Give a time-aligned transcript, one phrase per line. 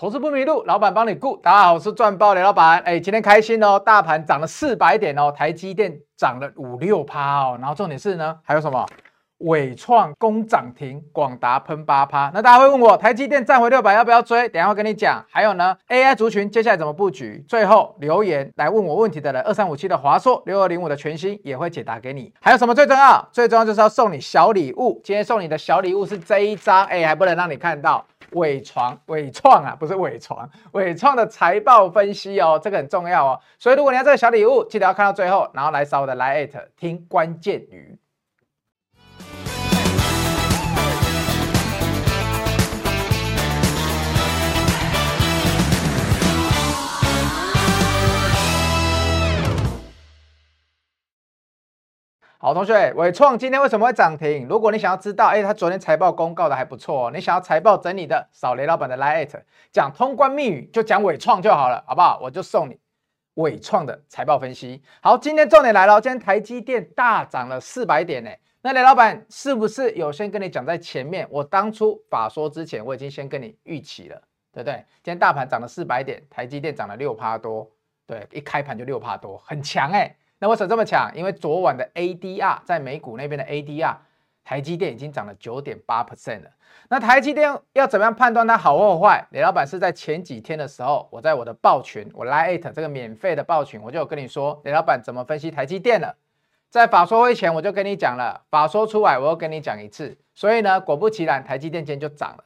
[0.00, 1.36] 投资不迷路，老板帮你顾。
[1.36, 2.78] 大家好，我是赚爆雷老板。
[2.86, 7.58] 哎，今天开心哦，大盘涨了四百点哦，台积电涨了五六趴哦。
[7.60, 8.86] 然后重点是呢，还有什么？
[9.40, 12.30] 伟创攻涨停，广达喷八趴。
[12.32, 14.48] 那大家会问我，台积电站回六百要不要追？
[14.48, 15.22] 等一下会跟你讲。
[15.28, 17.44] 还有呢，AI 族群接下来怎么布局？
[17.46, 22.32] 最后留言来问我问题的人，二三五七的华硕，六二零五的全新也会解答给你。
[22.40, 23.28] 还有什么最重要？
[23.30, 24.98] 最重要就是要送你小礼物。
[25.04, 28.02] 今天送你的小礼物是这一张，哎，还不能让你看到。
[28.32, 33.40] 伟创，伟创啊，不是伟创，伟创的财报分析哦，这个很重要哦。
[33.58, 37.98] 所以如果你要这个小礼物，记得要看到最后，然后来扫我的 LINE@ 听关键语。
[52.42, 54.48] 好，同学，伟创今天为什么会涨停？
[54.48, 59.28] 如果你想要知道，哎，他昨天财报公告的还不错哦，你想要财报整理的，扫雷老板的 LINE@，
[59.70, 62.18] 讲通关密语就讲伟创就好了，好不好？
[62.22, 62.78] 我就送你
[63.34, 64.82] 伟创的财报分析。
[65.02, 68.30] 好，今天重点来了，今天台积电大涨了四百点呢。
[68.62, 71.28] 那雷老板是不是有先跟你讲在前面？
[71.30, 74.16] 我当初法说之前，我已经先跟你预期了，
[74.50, 74.76] 对不对？
[75.02, 77.70] 今天大盘涨了四百点，台积电涨了六趴多，
[78.06, 80.16] 对，一开盘就六趴多，很强哎。
[80.40, 81.12] 那为什么这么强？
[81.14, 83.94] 因为昨晚的 ADR 在美股那边的 ADR，
[84.42, 86.50] 台积电已经涨了九点八 percent 了。
[86.88, 89.24] 那台积电要怎么样判断它好或坏？
[89.30, 96.16] 雷老板是在前几天的时候，我在我的报群，我 LINE@ 这个免费的报群，我就有跟你说，雷老板怎么分析台积电了。
[96.70, 100.16] 在法说会前我就跟你讲了，法说出来我又跟你讲一次。
[100.34, 102.44] 所以呢，果不其然，台积电今天就涨了。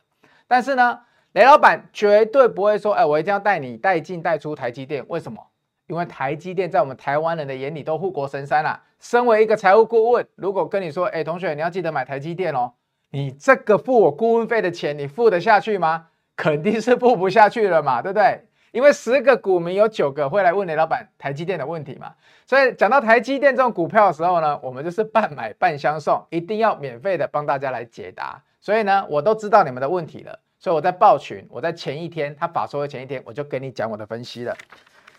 [0.49, 1.01] 但是呢，
[1.33, 5.47] 雷老板绝对不会说，哎，我一定要带你带进带出台积电，为什么？
[5.87, 12.73] 因为台积电在我们台湾人的眼里都护国神山啦、身为一个财务顾问，如果跟你说，哎，同学，你要记得买台积电哦，
[13.11, 16.07] 你这个付我顾问费的钱，你付得下去吗？
[16.37, 18.41] 肯定是付不下去了嘛，对不对？
[18.73, 22.13] 因为十个股民有九个会来问雷老板台积电的问题嘛。
[22.45, 28.43] 所以讲到台积电这种股票的时候呢，我们就是半买半相送，一定要免费的帮大家来解答。
[28.61, 34.57] 所以呢，我都知道你们的问题了，所以我在报群，我在前一天他法说的前一天，我就跟你讲我的分析了。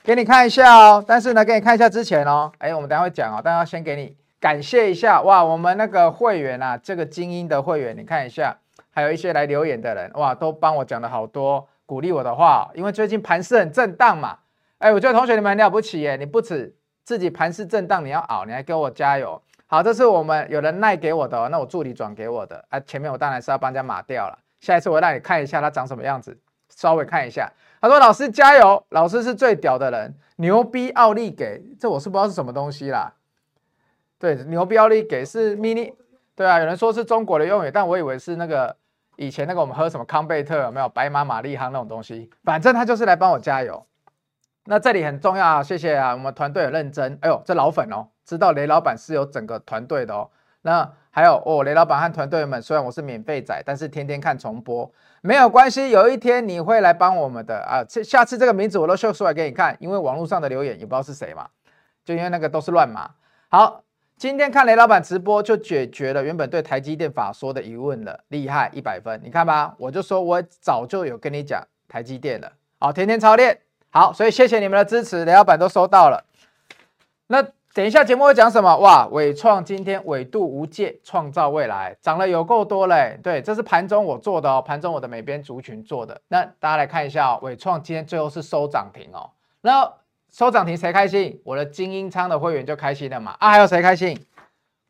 [0.05, 8.55] 给你看一下哦，但是呢，给你看一下之前哦，哎，我们等下会讲哦，但要先给你感谢一下哇，我们那个会员啊，这个精英的会员，你看一下，
[8.91, 14.38] 还有一些来留言的人哇，都帮我讲了好多鼓励我的话，因为最近盘势很震荡嘛，
[14.77, 26.38] 哎，我觉得同学你们很了不起耶，你不止自己盘势震荡你要熬，你还给我加油，好，这是我们有人赖给我的，那我助理转给我的，啊，前面我当然是要帮人家码掉了，下一次我让你看一下它长什么样子，
[26.69, 27.51] 稍微看一下。
[27.85, 33.13] 他说：“老师加油，老师是最屌的人，牛逼奥利给，这我是不知道是什么东西啦。
[34.18, 35.94] 对，牛逼奥利给是 mini，
[36.35, 38.75] 对啊，有人说是中国的用语，但我以为是那个
[39.18, 43.85] 以前那个我们喝什么康贝特有没有白马玛丽夯那种东西，反正他就是来帮我加油。
[44.63, 47.16] 那这里很重要啊，谢谢啊，我们团队很认真。
[47.22, 50.28] 哎呦，这老粉哦，知道雷老板是有整个团队的哦。
[50.63, 54.91] 那还有哦，雷老板和团队们，虽然我是免费仔，但是天天看重播。”
[55.23, 57.81] 没有关系，有一天你会来帮我们的啊！
[57.87, 61.47] 这下次这个名字我都秀出来给你看，因为网络上的留言也不知道是谁嘛，
[62.03, 63.11] 就因为那个都是乱码。
[63.47, 63.81] 好，
[64.17, 69.17] 今天看雷老板直播就解决了原本对台积电法说的疑问了，厉害一百分！
[69.23, 72.51] 你看吧，我就说我早就有跟你讲台积电了。
[72.77, 73.57] 好，天天操练，
[73.89, 76.25] 好，所以谢谢你们的支持，雷老板都收到了。
[77.27, 77.54] 那。
[77.75, 78.78] 等一下，节目会讲什么？
[78.78, 83.19] 哇，伟创今天纬度无界，创造未来，涨了有够多嘞。
[83.22, 86.22] 对，这是盘中我做的哦，盘中我的美编族群做的。
[86.30, 89.30] 那大家来看一下哦，伟创今天最后是收涨停哦。
[89.59, 89.91] 那
[90.31, 91.38] 收涨停谁开心？
[91.44, 93.36] 我的精英仓的会员就开心了嘛。
[93.40, 94.18] 啊，还有谁开心？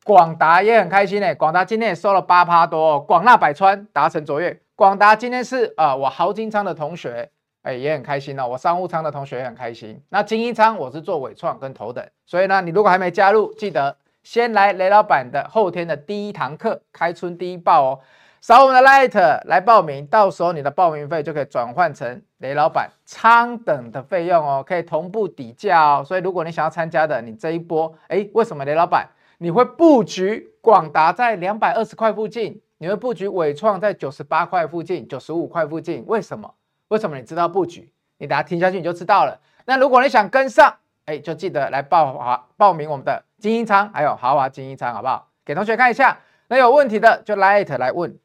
[0.03, 1.33] 广达也很开心嘞。
[1.33, 2.99] 广达今天也收了八趴多哦。
[2.99, 4.61] 广纳百川达成卓越。
[4.75, 7.31] 广达今天是啊、呃，我豪金仓的同学。
[7.65, 8.47] 哎，也很开心哦。
[8.47, 9.99] 我商务舱的同学也很开心。
[10.09, 17.99] 那精英舱我是做纬创跟头等，所以呢，你如果还没加入，记得先来雷老板的后天的第一堂课，开春第一报哦。
[18.39, 26.03] 扫我们的 Light 来报名，到时候你的报名费就可以转换成雷老板舱等的费用哦，可以同步抵价哦。
[26.05, 29.09] 所以如果你想要参加的，你这一波，哎，为什么雷老板
[29.39, 36.05] 你会布局广达在两百二十块附近，你会布局伟创在九十八块附近、九十五块附近？
[36.05, 36.53] 为什么？
[36.89, 37.91] 为什么你知道布局？
[38.17, 39.39] 你等下听下去你就知道了。
[39.65, 45.29] 那如果你想跟上，哎，就记得来报华报名我们的精英仓，还有豪华精英仓，好不好？
[45.43, 46.19] 给同学看一下。
[46.47, 48.17] 那有问题的就来 it 来问。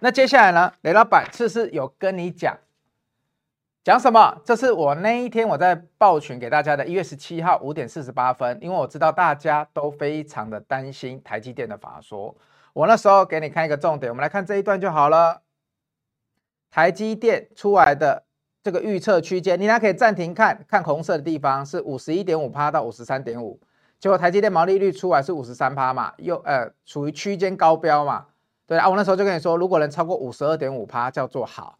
[0.00, 0.72] 那接下来呢？
[0.82, 2.58] 雷老板是不是有跟你讲
[3.82, 4.40] 讲什么？
[4.44, 8.58] 这是我那一天我在报群给大家的，一月十七号五点四十八分。
[8.60, 12.36] 因为我知道大家都非常的担心台积电的法说，
[12.72, 15.40] 我那时候给你看一个重点，我们来看这一段就好了。
[16.74, 18.24] 台积电出来的
[18.60, 23.60] 这个预测区间，你俩可以暂停看，看红色的地方是五十一点五趴到五十三点五，
[24.00, 28.26] 结果台积电毛利率出来是五十三趴嘛，又呃处于区间高标嘛，
[28.66, 31.78] 对啊，我那时候就跟你说，如果能超过五十二点五趴叫做好，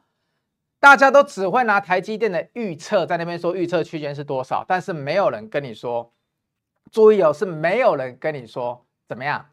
[0.78, 6.12] 大家都只会拿台积电的预测在那边说预测区间是多少，但是没有人跟你说，
[6.92, 9.46] 注意哦，是没有人跟你说怎么样，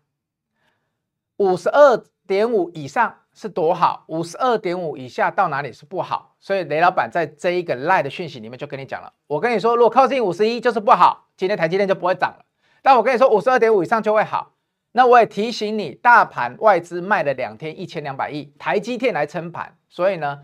[1.38, 3.20] 五十二点五以上。
[3.33, 9.11] 是多好，五十二点五以下到哪里是不好，所以雷老板在这一个 LINE 的讯息里面就跟你讲了。
[9.27, 12.45] 我跟你说，如果靠近五十一就是不好，今天台积电就不会涨了。
[12.81, 14.51] 但我跟你说，五十二点五以上就会好。
[14.91, 20.41] 那我也提醒你，大盘外资卖了两天一千两百亿，台积电来撑盘，所以呢，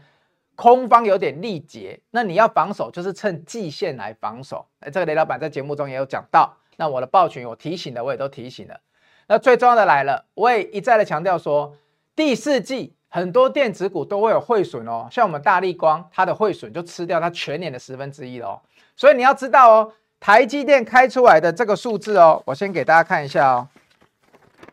[0.56, 2.00] 空方有点力竭。
[2.12, 4.66] 那你要防守，就是趁季线来防守。
[4.80, 6.56] 哎，这个雷老板在节目中也有讲到。
[6.78, 8.80] 那我的报群我提醒的，我也都提醒了。
[9.28, 11.76] 那最重要的来了，我也一再的强调说。
[12.18, 18.62] 第四季很多电子股都会有汇损哦，像我们大立光，它的汇损就吃掉它全年的十分之一了哦。
[18.96, 23.70] 所以你要知道哦，台积电开出来的这个数字哦，我先给大家看一下哦。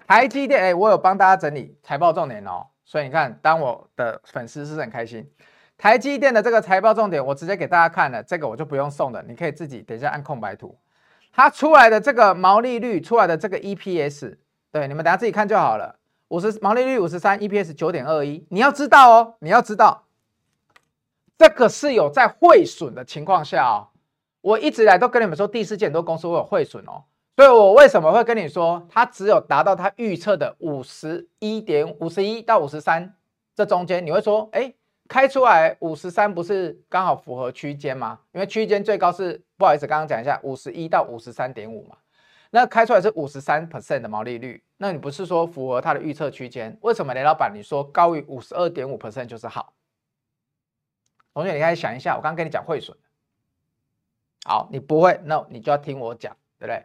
[0.07, 5.31] 台积电，哎，我有帮大家整理财报重点哦，所以你看，当我的粉丝是不是很开心？
[5.77, 10.79] 台积电的这个财报重点，我直接给大家看了，这个我就不用送的，你可以自己等一下按空白图。
[11.31, 14.39] 它出来的这个毛利率，出来的这个 EPS，
[14.73, 15.97] 对，你们等下自己看就好了。
[16.35, 18.45] 五十毛利率五十三，EPS 九点二一。
[18.51, 20.03] 你要知道哦，你要知道，
[21.39, 23.87] 这个是有在汇损的情况下哦。
[24.41, 27.05] 我一直来都跟你们说，第四季很多公司会有汇损哦。
[27.37, 33.15] 所以我为什么会跟你说，它只有达到它预测的五十一点五十一到五十三
[33.55, 34.75] 这中间，你会说，哎，
[35.07, 38.19] 开出来五十三不是刚好符合区间吗？
[38.33, 41.95] 因为区间最高是不好意思，刚刚讲一下，五十一到五十三点五嘛。
[42.55, 46.79] 那开出来是五十三 percent 的毛利率，那你不是说符合它的预测区间？
[46.83, 49.73] 为什么雷老板你说高于五十二点五 percent 就是好？
[51.33, 52.97] 同学，你可以想一下，我刚刚跟你讲汇损，
[54.45, 56.85] 好，你不会，那你就要听我讲，对不对？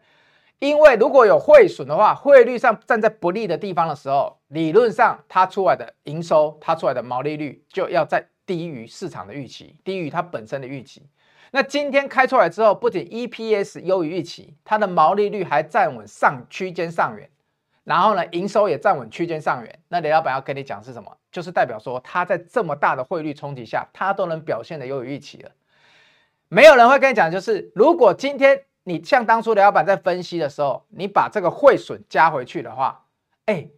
[0.57, 11.07] 因为如果有汇损的话，汇率上站在不利的地方的时候，理论上它出来的营收，它出来的毛利率就要在低于市场的预期，低于它本身的预期。
[11.51, 17.28] 那今天开出来之后，不仅 EPS 优于预期，它的毛利率还站稳上区间上缘，
[17.84, 19.80] 然后呢，营收也站稳区间上缘。
[19.88, 21.18] 那雷老板要跟你讲是什么？
[21.31, 25.50] 就是代表说，它在这么大的汇率冲击下，它都能表现得优于预期了。
[26.50, 33.06] 没有人会跟你讲，就是如果今天你像当初雷老板在分析的时候，你把这个汇损加回去的话，
[33.46, 33.69] 哎，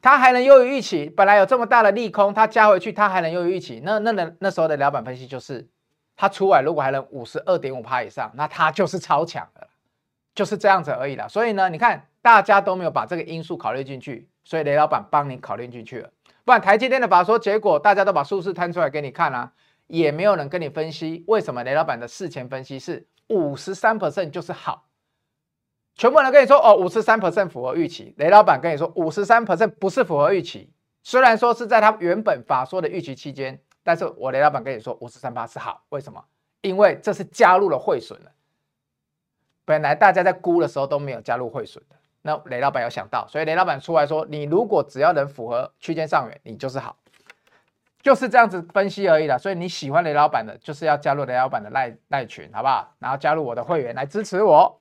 [0.00, 1.10] 它还能优于预期。
[1.10, 3.82] 本来有这么大的利空，它加回去，它还能优于预期。
[3.84, 5.68] 那那那那时候的老板分析就是。
[6.16, 9.66] 它出来如果还能五十二点五趴以上，那它就是超强的，
[10.34, 11.26] 就是这样子而已啦。
[11.26, 16.10] 所以呢，你看大家都没有把这个因素考虑进去，所以雷老板帮你考虑进去了。
[16.44, 19.52] 不然台积电的法说结果，大家都把数字摊出来给你看啊，
[19.86, 24.86] 也没有人跟你分析为什么雷老板的事前分析是五十三 percent 就是好，
[25.94, 30.72] 全部人跟你说哦五十三 percent 符合预期，雷老板跟你说五十三 percent 不是符合预期，
[31.02, 33.60] 虽然说是在他原本法说的预期期间。
[33.82, 36.24] 但是我雷老板跟你说，五十三八是好，为什么？
[36.60, 38.30] 因为这是加入了汇损了。
[39.64, 46.96] 本来大家在估的时候都没有加入汇损的，那雷老板有想到，所以雷老板出来说，你如果只要能符合区间上缘，你就是好，
[48.00, 49.38] 就是这样子分析而已啦。
[49.38, 52.94] 所以你喜欢雷老板的，就是要加入雷老板的赖赖群，好不好？
[52.98, 54.80] 然后加入我的会员来支持我。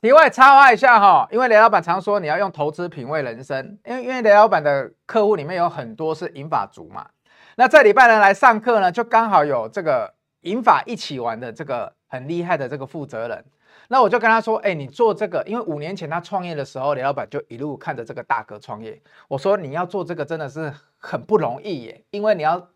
[0.00, 7.08] 题外插话一下哈，因为雷老板常说你要用投资品味人生，因为因为雷老板的客户里面有很多是银发族嘛。
[7.56, 13.44] 那这礼拜呢来上课呢，就刚好有这个银法一起玩的这个很厉害的这个负责人。
[13.88, 18.98] 那我就跟他说，哎，你做这个，因为五年前他创业的时候，雷老板就一路看着这个大哥创业。
[19.28, 22.68] 我说你要做这个真的是很不容易耶，因为你要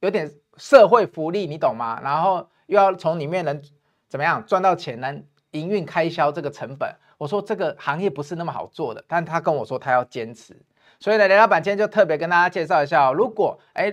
[0.00, 2.00] 有点社会福利，你懂吗？
[2.02, 3.60] 然后又要从里面能
[4.08, 6.94] 怎么样赚到钱，能营运开销这个成本。
[7.18, 10.56] 我说这个行业不是那么好做的，但他跟我说他要坚持。
[11.00, 13.92] 所以呢，雷老板今天就特别跟大家介绍一下哦，如果哎。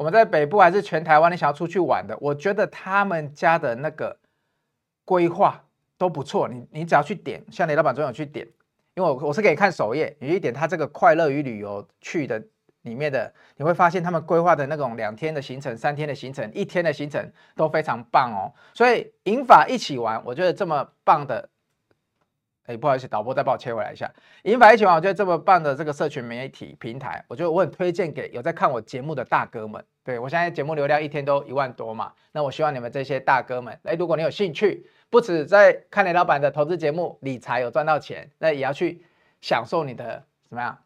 [0.00, 4.16] 我们在北部还是全台湾，你想要出去玩的，我觉得他们家的那个
[5.04, 5.62] 规划
[5.98, 6.48] 都不错。
[6.48, 8.46] 你你只要去点，像雷老板总有去点，
[8.94, 12.42] 因为我我是给你看首页，你去点他这个快乐与旅游去的
[12.80, 18.50] 里面的，你会发现他们规划的那种两天的行程、三天的行程、一天的行程都非常棒哦。
[18.72, 21.49] 所以银法一起玩，我觉得这么棒的。
[22.70, 24.08] 哎，不好意思，导播再帮我切回来一下。
[24.44, 29.84] 银法一起玩，我觉得这么棒的这个社群媒体平台，我觉得我很推荐给有在看我节目的大哥们。
[30.04, 39.04] 对，我现在节目流量一天都一万多嘛，那我希望你们这些大哥们，哎，如果你有兴趣，不止在看雷老板的投资节目理财有赚到钱，那也要去
[39.40, 40.78] 享受你的怎么样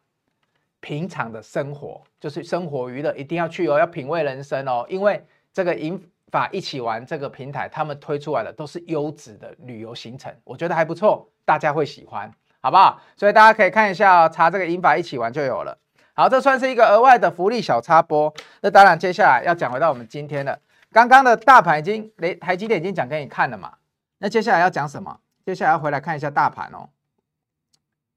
[0.79, 4.85] 平常的生活，就是生活娱乐一定要去哦，要品味人生哦。
[4.89, 5.23] 因为
[5.53, 13.01] 这个银法一起玩这个平台，他们推出来的都是优质的旅游行程，我觉得还不错，大家会喜欢，好不好？
[13.15, 15.77] 所以大家可以看一下哦，查这个银法一起玩就有了。
[16.13, 18.33] 好，这算是一个额外的福利小插播。
[18.61, 20.59] 那当然，接下来要讲回到我们今天的，
[20.91, 23.73] 刚刚的大盘已经雷台积电已经讲给你看了嘛。
[24.17, 25.19] 那接下来要讲什么？
[25.45, 26.89] 接下来要回来看一下大盘哦，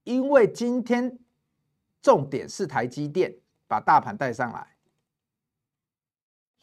[0.03, 1.19] 因为今天
[2.01, 3.33] 重点是台积电
[3.67, 4.65] 把大盘带上来，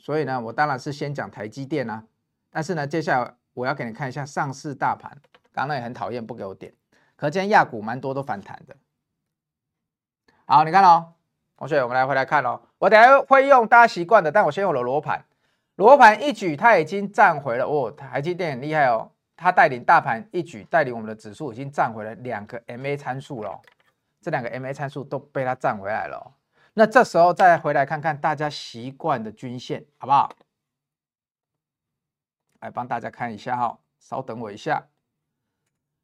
[0.07, 2.05] 所以呢，我当然是先讲台积电啊。
[2.49, 5.11] 但是呢，接下来我要给你看一下上市大盘，
[5.53, 6.73] 刚刚也很讨厌不给我点，
[7.17, 8.77] 可今天亚股蛮多都反弹的。
[10.45, 11.15] 好，你看哦。
[11.57, 12.61] 同学，我们来回来看哦。
[12.79, 15.25] 我等下会用大家习惯的，但我先用了罗盘。
[15.75, 17.91] 罗盘一举，它已经站回了哦。
[17.91, 23.61] 台积电很厉害哦，它带领大盘一举，带领我们的指数已经站回了两个 MA 参数了。
[24.21, 26.33] 这两个 MA 参数都被它站回来了。
[26.79, 30.31] 那这时候再回来看看大家习惯的均线，好不好？
[32.61, 34.87] 来帮大家看一下哈、稍等我一下。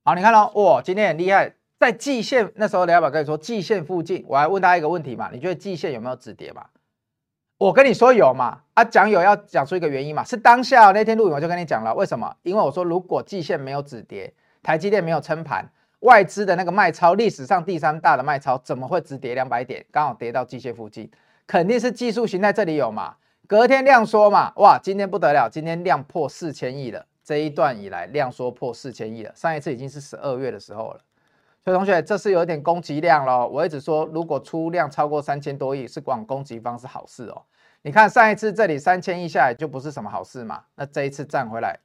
[0.03, 1.55] 好，你看哦，哇，今天很厉害。
[1.79, 5.29] 在季线那时候，雷老板跟你说，季线附近，我还问大家一个问题嘛？
[5.31, 6.65] 你觉得季线有没有止跌嘛？
[7.59, 8.63] 我跟你说有嘛？
[8.73, 10.25] 啊，讲有要讲出一个原因嘛？
[10.25, 12.35] 是当下那天录影我就跟你讲了，为什么？
[12.45, 15.71] 因为我说如果季线没有止跌，台积电没有撑盘，
[16.03, 19.85] 外资的那个卖超，历史上第三大的卖超，怎么会只跌两百点？
[19.91, 21.11] 刚好跌到季线附近，
[21.47, 23.17] 肯定是技术形态这里有嘛？
[23.47, 24.53] 隔天量缩嘛？
[24.57, 31.01] 哇，今天不得了，今天量破四千亿了，这一段以来量缩破四千亿了，上一次已经是十二月的时候了。
[31.65, 33.47] 所以同学，这是有点攻击量咯。
[33.47, 37.43] 我一直说，如果出量超过三千多亿，是往攻击方是好事哦。
[37.83, 40.65] 你看上一次这里三千亿下来就不是什么好事嘛。
[40.75, 41.79] 那这一次站回来，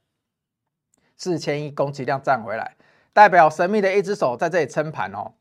[1.16, 2.74] 四千亿攻击量站回来，
[3.18, 5.32] 代表神秘的一只手在这里撑盘哦。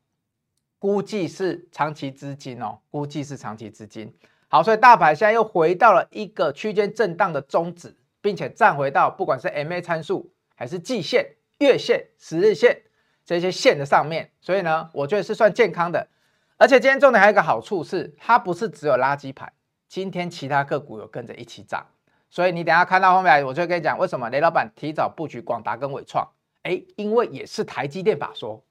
[0.80, 4.12] 估计是长期资金哦，估计是长期资金。
[4.48, 12.82] 好，所以大盘现在又回到了一个区间震荡的中值，并且站回到不管是 MA 参数还是季线、月线、十日线。
[13.24, 16.08] 这些线的上面，所以呢，我觉得是算健康的。
[16.56, 19.54] 而且今天重点还有一个好处是，它不是只有垃圾盘，
[19.88, 21.86] 今天其他个股有跟着一起涨。
[22.30, 26.26] 所以你等下看到后面，我就跟你讲为什么雷老板提早布局广达跟纬创。
[26.68, 28.62] 哎，因为也是台积电法说。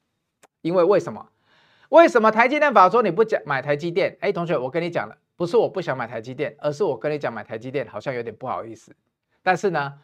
[0.60, 1.26] 因为为什么？
[1.88, 4.16] 为什么台积电法说你不讲买台积电？
[4.20, 8.94] 哎，同学，我跟你讲了，不是我不想买台积电，而是我跟你讲买台积电好像有点不好意思。
[9.42, 9.94] 但是呢。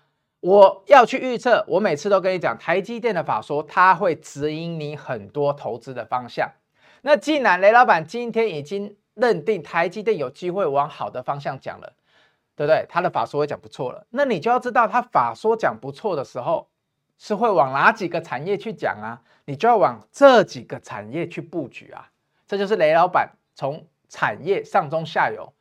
[0.45, 6.51] 我要去预测，我每次都跟你讲，台积电的法说，它会指引你很多投资的方向。
[7.03, 11.93] 那既然雷老板今天已经认定台积电有机会往好的方向讲了，
[12.57, 12.85] 对不对？
[12.89, 16.67] 他的法说讲不错了，那你就要知道他法说讲不错的时候，
[17.23, 19.23] 是会往哪几个产业去讲啊？
[19.45, 22.11] 你就要往这几个产业去布局啊。
[22.49, 25.53] 这就是雷老板从产业上中下游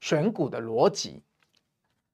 [0.00, 1.22] 选股的逻辑。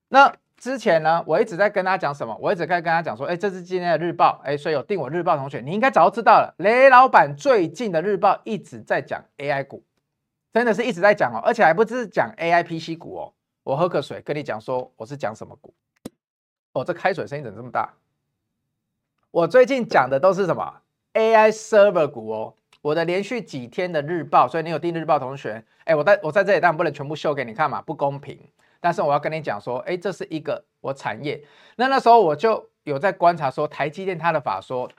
[0.08, 0.34] 那。
[0.60, 2.36] 之前呢，我一直在跟他讲什么？
[2.38, 6.54] 我一直在跟他讲说，哎，这是今天的日报，哎，所以有订我日报同学，你应该早就知道了。
[6.58, 9.82] 雷老板最近的日报一直在讲 AI 股，
[10.52, 13.32] 真的是一直在讲哦，而且还不是讲 AI PC 股哦。
[13.62, 15.72] 我喝个水，跟你讲说我是讲什么股？
[16.74, 17.90] 哦，这开水声音怎么这么大？
[19.32, 20.80] 我最近讲的都是什么
[21.14, 22.54] AI server 股哦。
[22.82, 28.38] 我的连续几天的日报，所以你有订日报同学，哎，我在我在这里当然不能全部秀给你看嘛，不公平。
[28.80, 31.44] 但是我要跟你讲说，哎，这是一个我产业。
[31.76, 34.90] 那那时候我就有在观察说，台积电它的法说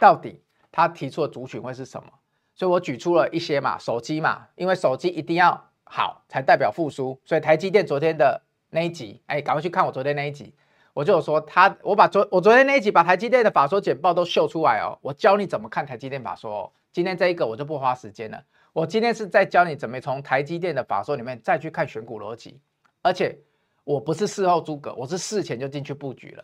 [0.00, 0.42] 到底
[0.72, 2.08] 它提出的族群会是什么？
[2.54, 7.20] 所以我举出了一些嘛，手机嘛，因为手机一定要好才代表复苏。
[7.24, 10.54] 所以台积电昨天的那一集，哎，赶快去看我昨天那一集，
[10.98, 16.72] 我就有说他，我把昨我昨天那一集把台积电的法说简报都秀出来哦，我教你怎么看台积电法说哦。
[16.90, 22.58] 今天这一个我就不花时间了，我今天是在教你怎么从台积电的法说里面再去看选股逻辑。
[23.00, 23.38] 而且
[23.84, 26.42] 我不是事后诸葛，我是事前就进去布局了。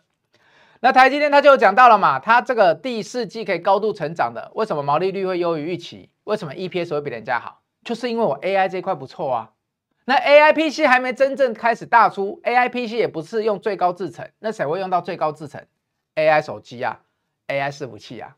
[0.79, 6.09] 那台积电它就讲到了嘛，它这个第四季可以高度成长的，为什么毛利率会优于预期？
[6.23, 7.59] 为什么 EPS 会比人家好？
[7.83, 9.51] 就是因为我 AI 这一块不错啊。
[10.05, 15.65] 那 AI PC 还没真正开始大出，AI PC 也不是用最高制程，那谁会用到最高制程
[16.15, 17.01] ？AI 手机啊
[17.47, 18.37] ，AI 伺服器啊。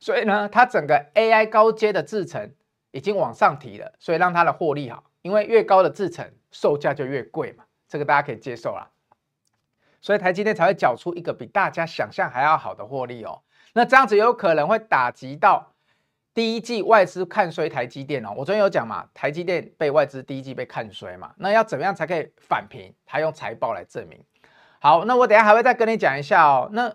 [0.00, 2.52] 所以呢，它整个 AI 高阶的制程
[2.90, 6.30] 已经往上提了，所以让它的获利好，因为越高的制程。
[6.56, 8.88] 售价就越贵嘛，这个大家可以接受啦，
[10.00, 13.42] 所以台积电才会缴出一个比大家想象还要好的获利哦。
[13.72, 15.73] 那这样子有可能会打击到
[16.34, 18.30] 第一季外资看衰台积电哦。
[18.36, 22.92] 我昨天有讲嘛，台积电被外资第一季被看衰嘛，那要怎么样才可以反平？
[23.06, 24.20] 他用财报来证明。
[24.80, 26.68] 好，那我等下还会再跟你讲一下哦。
[26.72, 26.92] 那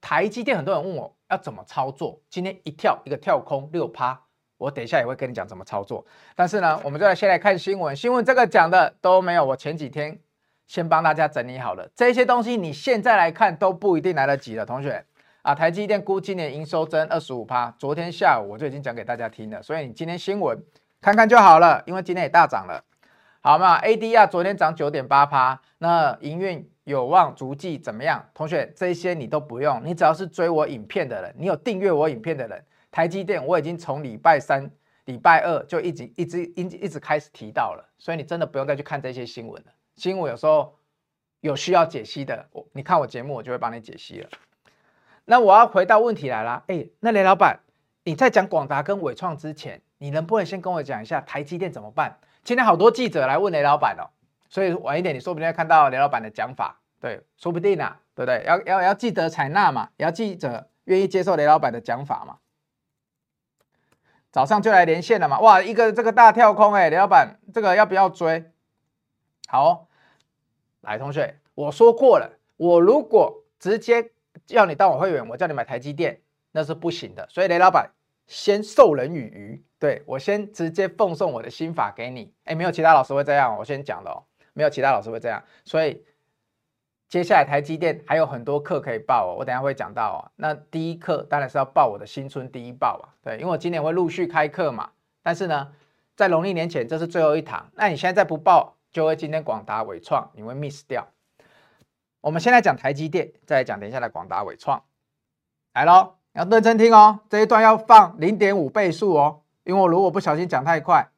[0.00, 4.18] 台积电很多人问我要怎么操作，今天一跳一个跳空六趴，
[4.56, 6.04] 我等一下也会跟你讲怎么操作。
[6.34, 10.18] 但是呢，我们就来先来看新闻，新闻这个讲的都没有我前几天
[10.66, 15.04] 先帮大家整理好了这些东西，你现在来看都不一定来得及了，同学
[15.42, 15.54] 啊。
[15.54, 20.58] 台积电估今年营收增二十五趴，昨天下午我就已经讲给大家听了，所以你今天新闻
[21.00, 22.82] 看看就好了，因为今天也大涨了，
[23.40, 26.68] 好嘛？ADR 昨天涨九点八趴，那营运。
[26.84, 28.28] 有望逐季怎么样？
[28.34, 34.68] 同学，这些你都不用，你只要是追我影片的人，你有订阅我影片的人，台积电我已经从礼拜三、
[35.04, 39.68] 礼拜二就一直一直一直一直开始提到了，所以你真的不用再去看这些新闻了。
[39.94, 40.76] 新闻有时候
[41.38, 44.28] 有需要解析的，我你看我节目，我就会帮你解析了。
[45.24, 47.60] 那我要回到问题来了，哎，那雷老板，
[48.04, 52.18] 你在讲广达跟纬创之前，你能不能先跟我讲一下台积电怎么办？
[52.42, 54.10] 今天好多记者来问雷老板哦。
[54.48, 58.44] 所以晚一点，你说不定要看到雷老板的讲法，对，说不定啊，对不对？
[58.46, 62.36] 要要要记得采纳嘛，也要记者愿意接受雷老板的讲法嘛。
[64.30, 68.52] 早上就来连线了嘛，哇，一个这个大跳空，哎，雷老板，这个要不要追？
[69.48, 69.88] 好，
[70.82, 74.11] 来，同学，我说过了，我如果直接
[74.48, 76.20] 要你当我会员，我叫你买台积电，
[76.52, 77.26] 那是不行的。
[77.30, 77.90] 所以雷老板
[78.26, 84.24] 先授人以鱼，对，我先直接奉送我的心法给你，哎，没有其他老师会这样，我先讲了哦。
[84.54, 86.04] 没有其他老师会这样，所以
[87.08, 90.20] 接下来台积电还有很多课可以报哦，我等下会讲到哦。
[90.36, 94.90] 那第一课当然是要报我的新春第一报啊，对，因为我今年会陆续开课嘛。
[95.22, 95.72] 但是呢，
[96.16, 101.08] 在农历年前这是最后一堂，那你现在再不报，就会今天广达伟创你会 miss 掉。
[102.22, 104.84] 我们先来讲台积电，再来讲等一下的广达纬创。
[105.74, 111.10] 来喽，要认真听哦，这一段要放零点五倍速哦，因为我如果不小心讲太快，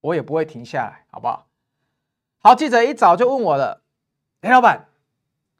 [0.00, 1.46] 我也不会停下来，好不好？
[2.40, 3.82] 好，记者一早就问我了，
[4.40, 4.88] 林老板，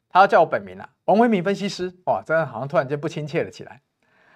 [0.09, 1.95] 他要叫我本名了，王维铭分析师。
[2.07, 3.81] 哇，真的好像突然间不亲切了起来。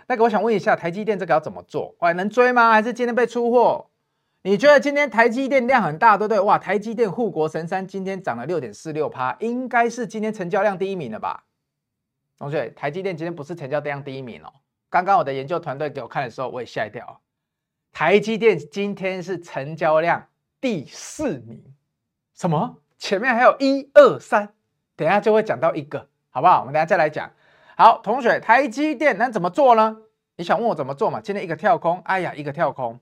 [0.07, 1.95] 那个，我想问一下，台积电这个要怎么做？
[1.99, 2.71] 哇，能追吗？
[2.71, 3.89] 还是今天被出货？
[4.45, 6.39] 你觉得今天台积电量很大，对不对？
[6.41, 11.45] 哇，台积电护国神山今天涨了六点四六趴，应该是今天成交量第一名了吧？
[12.37, 14.51] 同学，台积电今天不是成交量第一名哦。
[14.89, 17.21] 刚刚我的研究团队给我看的时候，我也吓一跳。
[17.93, 20.27] 台积电今天是成交量
[20.59, 21.63] 第四名。
[22.35, 22.79] 什么？
[22.97, 24.53] 前面还有一二三，
[24.97, 26.59] 等一下就会讲到一个，好不好？
[26.59, 27.31] 我们等下再来讲。
[27.77, 29.99] 好，同学，台积电能怎么做呢？
[30.35, 31.21] 你想问我怎么做嘛？
[31.21, 32.99] 今天一个跳空，哎呀，一个跳空。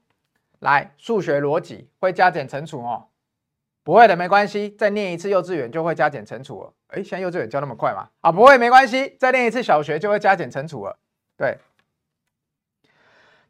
[0.62, 3.08] 来，数学逻辑会加减乘除哦。
[3.84, 6.72] 不会的没关系，再念一次幼稚园就会加减乘除了。
[6.90, 8.08] 哎，现在幼稚园教那么快吗？
[8.22, 11.00] 啊，不会没关系，再念一次小学就会加减乘除了。
[11.36, 11.58] 对。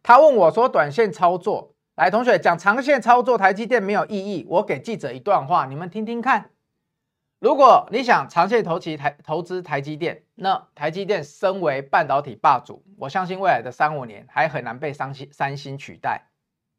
[0.02, 1.76] 他问我说，短线操作。
[1.96, 4.48] 来，同学讲长线操作台积电没有意义。
[4.50, 6.52] 我给记者一段话，你们听听看。
[7.40, 16.22] 如果你想长线投期台投资台积电，那台积电身为半导体霸主，我相信未来的三五年还很难被三星三星取代。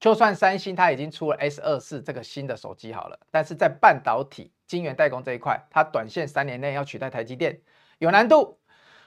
[0.02, 7.60] 就算三星它已经出了 S 二四这个新的手机好了，但是在半导体晶圆代工这一块，它短线三年内要取代台积电
[7.98, 8.58] 有难度。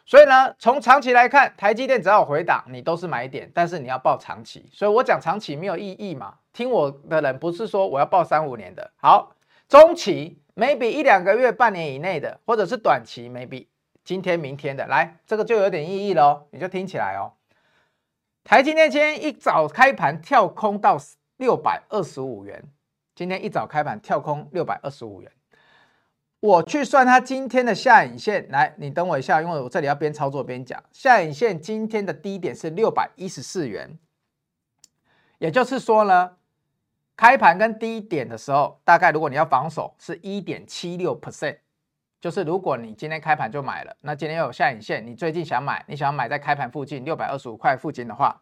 [0.05, 4.69] 所以呢，从长期来看，台积电只要回档，你都是买点，但是你要报长期。
[4.71, 6.35] 所以我讲长期没有意义嘛。
[6.53, 9.35] 听我的人不是说我要报三五年的，好，
[9.67, 13.67] 中期 maybe 一两个月、半年以内的，或者是短期 maybe
[14.05, 16.47] 今天、明天的，来，这个就有点意义喽。
[16.51, 17.33] 你就听起来哦。
[18.45, 20.99] 台积电今天一早开盘跳空到
[21.37, 22.63] 六百二十五元，
[23.15, 25.31] 今天一早开盘跳空六百二十五元。
[26.41, 30.81] 我去算它今天的下影线，来，你等我一下，因为我这里要边操作边讲。
[30.91, 33.97] 下影线今天的低点是六百一十四元，
[35.39, 36.37] 也就是说呢，
[37.17, 41.57] 开盘跟低点的时候，大概如果你要防守是一点七六 percent，
[42.19, 48.41] 就是如果你今天开盘就买了，那今天又有下影线，你最近想买，你想要买在开盘附近六百二十五块附近的话，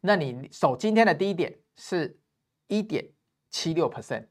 [0.00, 2.18] 那你守今天的低点是
[2.66, 3.10] 一点
[3.50, 4.26] 七六 percent。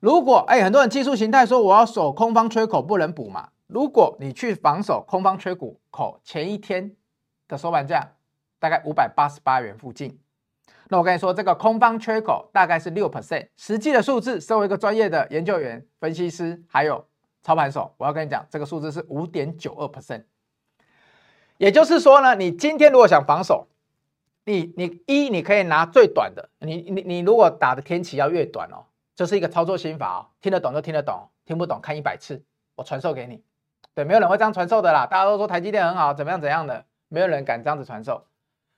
[0.00, 3.50] 如果哎，很多人技术形态说我要守空方缺口不能补嘛？
[3.66, 6.96] 如果你去防守空方缺股口，前一天
[7.46, 8.14] 的收盘价
[8.58, 10.18] 大概五百八十八元附近，
[10.88, 17.06] 那我跟你说，这个空方缺口大概是六 percent，实际的数字，身为一个专业的研究员、分析师还有
[17.48, 20.24] 操盘手，我要跟你讲，这个数字是五点九二 percent。
[21.56, 23.68] 也就是说呢，你今天如果想防守，
[24.44, 28.84] 你你一你可以拿最短的，你你你如果打的天期要越短哦。
[29.16, 33.42] 这是一个操作心法哦，听得懂就听得懂，听不懂看一百次，我传授给你。
[33.94, 35.06] 对，没有人会这样传授的啦。
[35.06, 38.26] 大家都说台积电很好，怎么样怎样的，没有人敢这样子传授。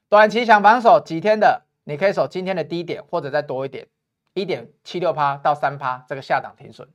[0.08, 3.88] 短期想防守几天的，你可以守今天的低点，或者再多一点，
[4.34, 6.88] 一点七六趴到三趴，这个下档停损，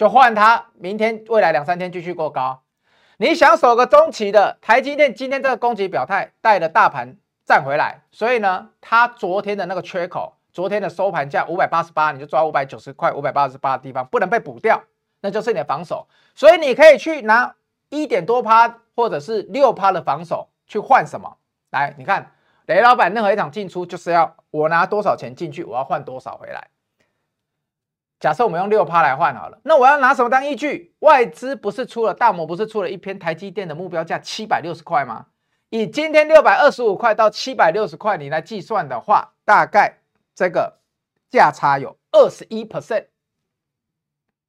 [0.00, 0.68] 就换它。
[0.78, 2.62] 明天未来两三天继续过高。
[3.18, 14.82] 你想守个中期的台积电，今天这个攻击表态带了大盘站回来，所以呢，它昨天的那个缺口，昨天的收盘价五百八十八，你就抓五百九十块、五百八十八的地方，不能被补掉，
[15.20, 16.08] 那就是你的防守。
[16.34, 17.54] 所以你可以去拿
[17.90, 21.36] 一点多趴或者是六趴的防守去换什么？
[21.72, 22.32] 来，你看
[22.64, 26.68] 雷老板任何一场进出就是要我拿多少钱进去，我要换多少回来。
[28.20, 30.94] 假设我们用六趴来换好了，那我要拿什么当依据？
[30.98, 35.28] 外资不是出了大摩不是出了一篇台积电的目标价七百六十块吗？
[35.70, 40.00] 以今天六百二十五块到七百六十块，你来计算的话，大概
[40.34, 40.80] 这个
[41.30, 43.06] 价差有二十一 percent。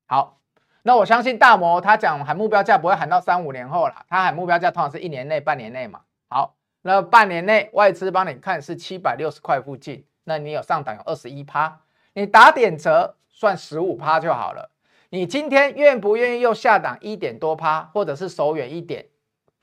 [0.05, 0.41] 好，
[0.83, 6.01] 那我相信大摩他讲喊目标价不会喊到三五年后了，他喊目标价通常是一年内、半年内嘛。
[6.27, 11.79] 好，那半年内外资帮你看是七百六十块附近，那你有上档有二十一趴，
[12.15, 13.15] 你打点折。
[13.41, 14.69] 算十五趴就好了。
[15.09, 19.07] 你今天愿不愿意用下档一点多趴，或者是手远一点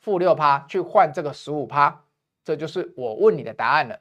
[0.01, 2.01] 负六趴去换这个十五趴？
[2.43, 4.01] 这就是我问你的答案了。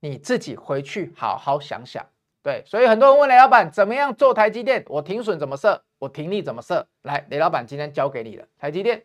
[0.00, 2.04] 你自己回去好好想想。
[2.42, 4.84] 对，所以很多人问雷老板怎么样做台积电？
[4.88, 5.82] 我停损怎么设？
[6.00, 6.86] 我停利怎么设？
[7.00, 8.44] 来，雷老板今天教给你了。
[8.58, 9.04] 台积电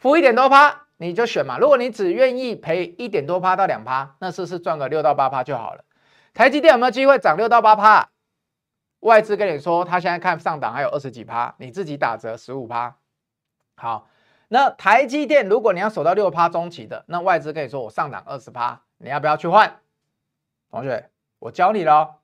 [0.00, 1.56] 负一点多趴，你就选嘛。
[1.56, 5.84] 如果你只愿意赔一点多趴到两趴，那是不是赚个六到八趴就好了？
[6.34, 8.08] 台积电有没有机会涨六到八趴？
[9.00, 12.96] 外资跟你说，他现在看上档还有二十几趴，你自己打折十五趴。
[13.76, 14.08] 好，
[14.48, 19.80] 那台积电如果你要守到六趴中期的，那外资跟你说我上档二十趴，你要不要去换？
[20.70, 21.08] 同学，
[21.38, 22.16] 我教你喽，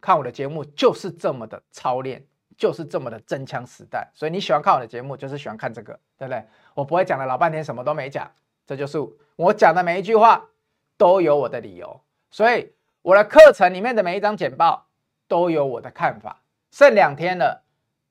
[0.00, 2.26] 看我的节目就是这么的操练，
[2.58, 4.06] 就是这么的真枪实弹。
[4.12, 6.44] 所以你喜欢看我的节目，就是喜欢看这个，对不对？
[6.74, 8.30] 我不会讲了老半天什么都没讲，
[8.66, 8.98] 这就是
[9.36, 10.50] 我讲的每一句话
[10.98, 12.02] 都有我的理由。
[12.30, 14.88] 所以我的课程里面的每一张简报。
[15.30, 16.42] 都有我的看法。
[16.72, 17.62] 剩两天了，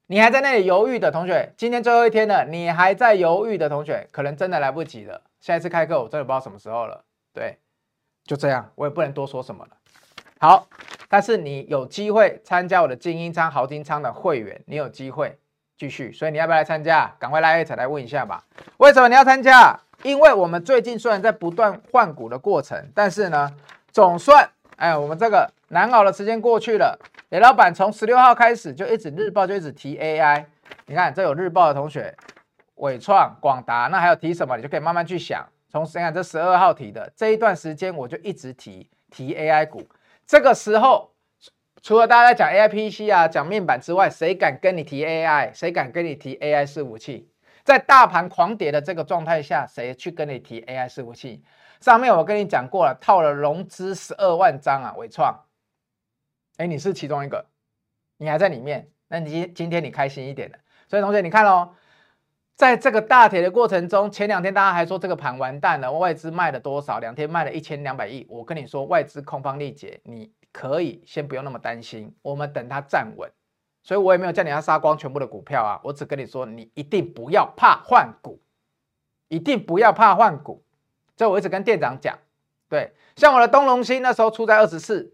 [0.07, 5.21] 你还在那里犹豫的同学，今天最后一天了，你还在犹豫的同学，可能真的来不及了。
[5.41, 7.03] 下一次开课，我真的不知道什么时候了。
[7.33, 7.57] 对，
[8.23, 9.71] 就这样，我也不能多说什么了。
[10.39, 10.67] 好，
[11.09, 15.37] 但是你有机会参加我的精英仓、豪金仓的会员，你有机会
[15.77, 16.13] 继续。
[16.13, 17.13] 所以你要不要来参加？
[17.19, 18.45] 赶快来一起来问一下吧。
[18.77, 19.77] 为什么你要参加？
[20.03, 23.53] 因为我们最近虽然在不断换股的过程，但是呢，
[23.91, 24.49] 总算。
[24.77, 26.99] 哎，我们这个难熬的时间过去了。
[27.29, 30.45] 雷老板从十六号开始就一直日报就一直提 AI。
[30.85, 32.15] 你看这有日报的同学，
[32.75, 34.57] 伟创、广达，那还有提什么？
[34.57, 35.47] 你就可以慢慢去想。
[35.71, 39.87] 从你看这十二号提的这一段时间，我就一直提提 AI 股。
[40.25, 41.11] 这个时候，
[41.83, 45.53] 除了大家在讲 AI PC 啊、讲面板之外，谁敢跟你提 AI？
[45.53, 47.29] 谁敢跟你提 AI 伺服器？
[47.63, 51.43] 在大盘狂跌的这个状态下，谁去跟你提 AI 伺服器？
[51.79, 55.33] 上面我跟你讲过了，套了融资十二万张啊，伟创，
[56.59, 57.45] 哎，你是其中一个，
[58.17, 60.57] 你还在里面，那你今天你开心一点了。
[60.89, 61.73] 所以同学你看哦，
[62.57, 66.99] 在这个大跌的过程中，前两天大家还说这个盘完蛋了，外资卖了多少？
[66.99, 68.27] 两天卖了一千两百亿。
[68.29, 73.31] 我跟你说，外资空方力竭，你可以先不用那么担心，我们等它站稳。
[73.81, 78.41] 所以我也没有叫你要杀光全部的股票啊，我只跟你说，你一定不要怕换股，
[79.29, 80.61] 一定不要怕换股。
[81.15, 82.19] 这我一直跟店长讲，
[82.67, 85.13] 对，像我的东隆兴那时候出在二十四，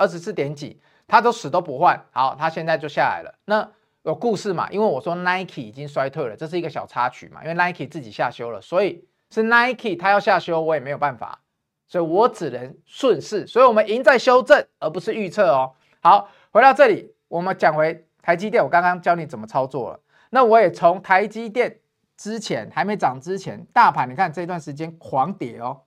[0.00, 3.34] 二十四点几，他都死都不换，好，他现在就下来了。
[3.44, 3.70] 那
[4.02, 4.66] 有故事嘛？
[4.70, 7.42] 因为我说 Nike 已经衰退了，这是一个小插曲嘛。
[7.44, 11.42] 因为 Nike 自己下修了，所以是 Nike 他要下修，我也没有办法，
[11.86, 13.46] 所以我只能顺势。
[13.46, 15.74] 所以我们赢在修正，而不是预测哦。
[16.00, 20.00] 好，回到这里，我们讲回台积电，我刚刚教你怎么操作了。
[20.30, 21.80] 那我也从台积电。
[22.16, 25.80] 之前还没涨之前，大盘你看这段时间狂跌哦。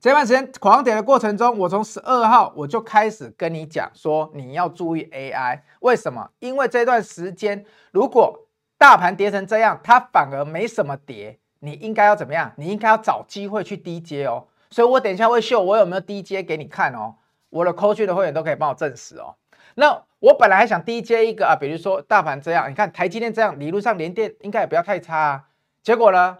[0.00, 5.60] 这段时间狂跌的过程中，我从十二号我就开始跟你讲说，你要注意 AI。
[5.80, 6.30] 为什么？
[6.38, 12.50] 因为这段时间如果大盘跌成这样，它反而没什么跌，你应该要怎么样？
[12.56, 14.46] 你应该要找机会去低接哦。
[14.70, 17.16] 所以我等一下会秀我有没有低接给你看哦。
[17.50, 19.34] 我的扣去的会员都可以帮我证实哦。
[19.74, 25.44] 那我本来还想低接一个啊，比如说大盘这样，你看台积电这样，理论上联电应该也不要太差啊。
[25.82, 26.38] 结果呢，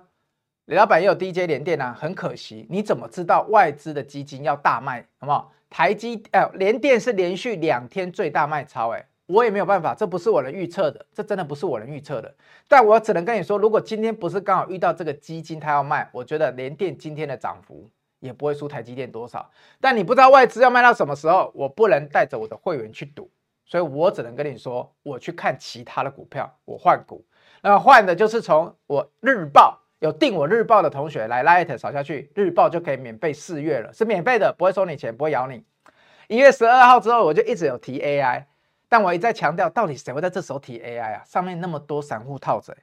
[0.70, 2.64] 李老板也有 DJ 联电啊，很可惜。
[2.70, 5.50] 你怎么知道外资的基金要大卖，好不好？
[5.68, 12.32] 台积呃连电是连续两天最大卖超，哎，我也没有办法，这不是我能预测的，这真的不是我能预测的。
[12.68, 19.50] 但我只能跟你说，如果今天不是刚好遇到这个基金它要卖，我觉得连电今天的涨幅也不会输台积电多少。
[19.80, 23.28] 但你不知道外资要卖到什么时候，我不能带着我的会员去赌。
[23.66, 27.24] 所以我只能跟你说，我去看其他的股票，我换股。
[27.60, 35.62] 那换的就是从我日报有订我日报的同学来 Light 扫下去，日报就可以免费试阅了，是免费的，不会收你钱，不会咬你。
[36.26, 38.44] 一月十二号之后，我就一直有提 AI，
[38.88, 41.22] 但我一再强调，到底谁会在这时候提 AI 啊？
[41.26, 42.74] 上面那么多散户套着，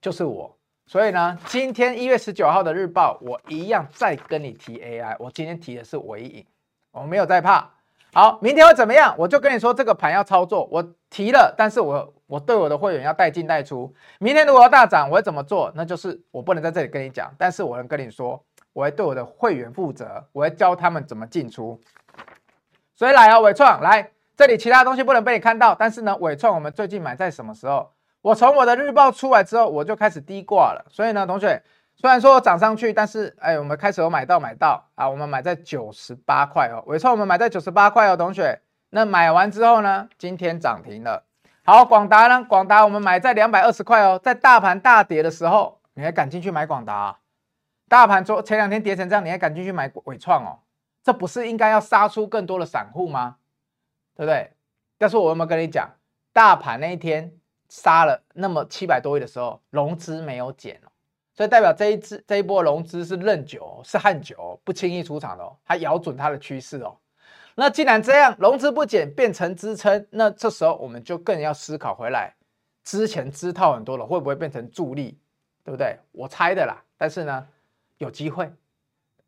[0.00, 0.56] 就是我。
[0.86, 5.14] 所以呢，今天一月十九号的日报，我一样再跟你提 AI。
[5.20, 6.44] 我今天提的是纬颖，
[6.90, 7.70] 我没有在怕。
[8.12, 9.14] 好，明天会怎么样？
[9.16, 13.92] 我就跟你说，这个盘要操作，我提了，但是我我对我的会员要带进带出。
[14.18, 15.72] 明天如果要大涨，我会怎么做？
[15.74, 21.80] 那就是我不能在这里跟你讲，但是我能跟你说，我会对我的会员负责，我会教他们怎么进出。
[22.94, 27.90] 所以来啊，伟创来这里，其他东西不能被你看到，但是呢，伟创我们最近买在什么时候？
[28.22, 30.84] 我从我的日报出来之后，我就开始低挂了。
[30.88, 31.62] 所以呢，同学。
[31.96, 38.60] 虽然说涨上去，但是哎，我们开始有买到买到啊，我们买在九十八块哦，伟创我们买在九十八块哦，同学。
[38.90, 41.22] 那买完之后呢，今天涨停了。
[41.66, 42.44] 好，广达呢？
[42.44, 47.20] 广达我们买在两百二十块哦，在大盘大跌的时候，你还敢进去买广达？
[47.88, 50.60] 大盘昨前两天跌成这样，你还敢进去买伟创哦？
[51.02, 53.36] 这不是应该要杀出更多的散户吗？
[54.14, 54.52] 对不对？
[54.98, 55.88] 但是我有没有跟你讲，
[56.34, 57.32] 大盘那一天
[57.70, 60.92] 杀了那么七百多亿的时候，融资没有减哦。
[61.32, 66.94] 所以代表这一次这一波融资是认酒，是汉酒，不轻易出场的哦，它咬准它的趋势哦。
[67.54, 72.34] 那既然这样，融资不减变成支撑，那这时候我们就更要思考回来，
[72.82, 75.18] 之前支套很多了，会不会变成助力，
[75.64, 75.98] 对不对？
[76.12, 76.82] 我猜的啦。
[76.96, 77.46] 但是呢，
[77.98, 78.50] 有机会，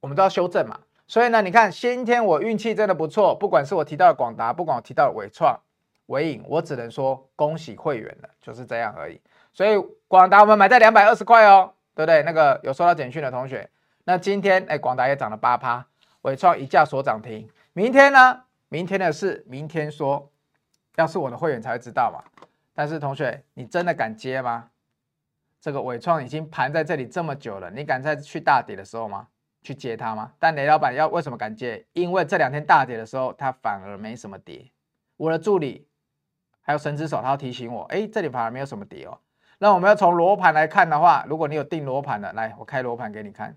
[0.00, 0.80] 我们都要修正嘛。
[1.06, 5.58] 所以呢，你看今天我运气真的不错，不管是我提到的广达，不管我提到的伟创、
[6.06, 9.20] 伟影，我只能说恭喜会员了，就是这样而已。
[9.52, 9.76] 所以
[10.08, 11.72] 广达我们买在两百二十块哦。
[11.96, 12.22] 对不对？
[12.24, 13.70] 那个有收到简讯的同学，
[14.04, 15.86] 那今天哎，广达也涨了八趴，
[16.20, 17.48] 伟创一价所涨停。
[17.76, 18.44] 明天呢？
[18.70, 20.32] 明天的事，明天说，
[20.94, 22.24] 要是我的会员才会知道嘛。
[22.72, 24.70] 但是同学，你真的敢接吗？
[25.60, 29.28] 这个伟创已经盘在这里这么久了，你敢再去大跌的时候吗？
[29.60, 30.32] 去接它吗？
[30.38, 31.84] 但雷老板要为什么敢接？
[31.92, 34.72] 因为这两天大跌的时候，它反而没什么跌。
[35.18, 35.86] 我的助理
[36.62, 39.18] 还有神之手，他要提醒我，哎，这里反而没有什么跌哦。
[39.58, 43.54] 那我们要从罗盘来看的话，如果你有定罗盘的，来，我开罗盘给你看。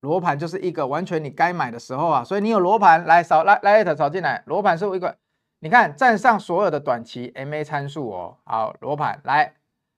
[0.00, 5.16] 罗盘就是一个完全你该买的时候啊，所以你有罗盘来扫来来扫进来，罗盘是一个，
[5.58, 8.38] 你看站上所有的短期 MA 参数哦。
[8.44, 9.54] 好，罗盘来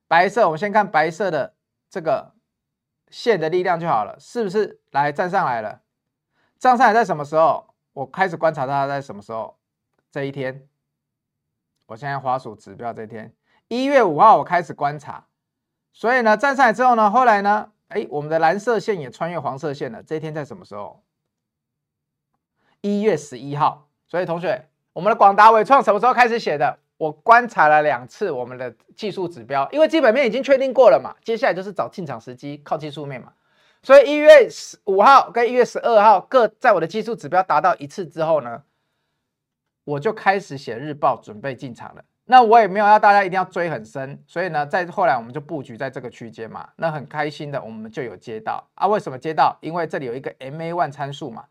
[0.09, 1.55] 白色，我们先看白色的
[1.91, 2.33] 这个
[3.09, 4.81] 线的力量就好了，是不是？
[4.91, 5.83] 来站上来了，
[6.59, 7.67] 站上来在什么时候？
[7.93, 9.59] 我开始观察它在什么时候？
[10.11, 10.67] 这一天。
[11.87, 13.35] 我现在滑鼠指标这一天，
[13.67, 15.27] 一月五号我开始观察，
[15.93, 20.03] 所以呢站上来之后呢，后来呢，哎，我们的蓝色线也穿越黄色线了。
[20.03, 21.03] 这一天在什么时候？
[22.81, 23.87] 一月十一号。
[24.09, 26.79] 所以同学，我们的广达、伟创什么时候开始写的？
[26.96, 33.33] 我观察了两次我们的技术指标，因为基本面已经确定过了嘛，接下来就是找进场时机，靠技术面嘛。
[33.83, 38.64] 所以一月十五号跟一月十二号各在我的技术指标达到一次之后呢，
[39.85, 42.05] 我就开始写日报，准备进场了。
[42.31, 46.69] 那我也没有要大家一定要追很深，所以呢，在后来我们就布局在这个区间嘛。
[46.77, 48.87] 那很开心的，我们就有接到啊。
[48.87, 49.59] 为什么接到？
[49.61, 51.47] 因为这里有一个 MA one 参数嘛，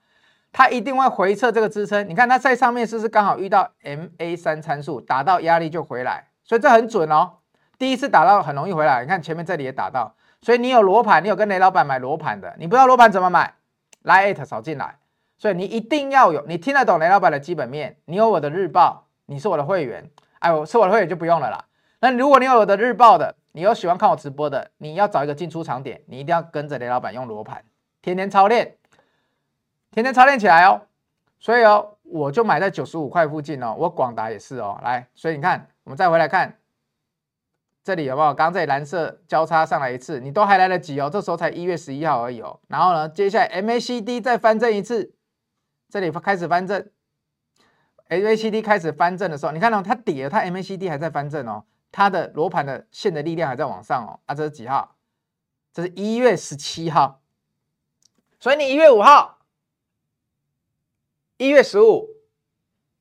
[0.54, 2.08] 它一定会回测这个支撑。
[2.08, 7.34] 你看它在上面是不是刚好遇到 MA 三参数，打到压力就回来，所以这很准哦。
[7.78, 13.56] 第一次打到很容易回来，你看前面这里也打到，所以你有罗盘，你有跟雷老板买罗盘的，你不知道罗盘怎么买，
[14.04, 14.96] 来 at 扫进来。
[15.38, 21.66] 所以你一定要有，你听得懂雷老板的基本面，你有我的日报，你是我的会员，哎，我是我的会员就不用了啦。
[22.02, 27.64] 那如果你有我的日报的，你有喜欢看我直播的，你要找一个进出场点，你一定要跟着雷老板用罗盘，
[28.02, 28.78] 天天操练，
[29.92, 30.82] 天天操练起来哦。
[31.40, 34.80] 所以哦，我就买在九十五块附近哦，我广达也是哦。
[34.84, 36.58] 来，所以你看，我们再回来看
[37.84, 38.34] 这里有没有？
[38.34, 41.10] 刚刚这里蓝色交叉上来一次，你都还来得及哦。
[41.10, 42.60] 这时候才一月十一号而已哦。
[42.68, 45.14] 然后呢，接下来 MACD 再翻正一次。
[45.90, 46.88] 这里开始翻正
[48.10, 54.20] ，MACD 开始翻正的时候，你看到它跌了，它 MACD 还在翻正哦，它的罗盘的线的力量还在往上哦。
[54.26, 54.96] 啊，这是几号？
[55.72, 57.22] 这是一月十七号，
[58.40, 59.38] 所以你一月五号、
[61.38, 62.10] 一月十五，